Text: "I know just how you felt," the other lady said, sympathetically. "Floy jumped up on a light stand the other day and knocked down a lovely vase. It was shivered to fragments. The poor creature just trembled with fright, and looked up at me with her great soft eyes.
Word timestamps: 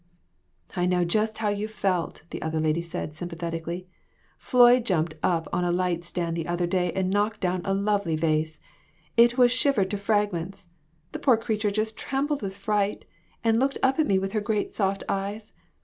"I 0.75 0.87
know 0.87 1.05
just 1.05 1.37
how 1.37 1.49
you 1.49 1.67
felt," 1.67 2.23
the 2.31 2.41
other 2.41 2.59
lady 2.59 2.81
said, 2.81 3.15
sympathetically. 3.15 3.87
"Floy 4.39 4.79
jumped 4.79 5.13
up 5.21 5.47
on 5.53 5.63
a 5.63 5.69
light 5.69 6.03
stand 6.03 6.35
the 6.35 6.47
other 6.47 6.65
day 6.65 6.91
and 6.93 7.11
knocked 7.11 7.39
down 7.39 7.61
a 7.65 7.75
lovely 7.75 8.15
vase. 8.15 8.57
It 9.15 9.37
was 9.37 9.51
shivered 9.51 9.91
to 9.91 9.99
fragments. 9.99 10.69
The 11.11 11.19
poor 11.19 11.37
creature 11.37 11.69
just 11.69 11.97
trembled 11.99 12.41
with 12.41 12.57
fright, 12.57 13.05
and 13.43 13.59
looked 13.59 13.77
up 13.83 13.99
at 13.99 14.07
me 14.07 14.17
with 14.17 14.31
her 14.31 14.41
great 14.41 14.71
soft 14.73 15.03
eyes. 15.07 15.53